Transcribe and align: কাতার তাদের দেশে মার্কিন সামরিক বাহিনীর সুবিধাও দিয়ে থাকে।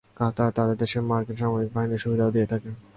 কাতার 0.17 0.49
তাদের 0.57 0.77
দেশে 0.81 0.99
মার্কিন 1.09 1.37
সামরিক 1.41 1.69
বাহিনীর 1.75 2.01
সুবিধাও 2.03 2.33
দিয়ে 2.35 2.47
থাকে। 2.51 2.69